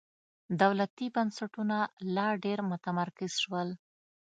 دولتي 0.61 1.05
بنسټونه 1.15 1.77
لا 2.15 2.27
ډېر 2.43 2.59
متمرکز 2.71 3.33
شول. 3.43 3.69